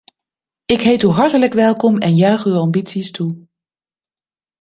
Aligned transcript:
Ik 0.65 0.81
heet 0.81 1.03
u 1.03 1.07
hartelijk 1.07 1.53
welkom 1.53 1.97
en 1.97 2.15
juich 2.15 2.45
uw 2.45 2.55
ambities 2.57 3.11
toe. 3.11 3.45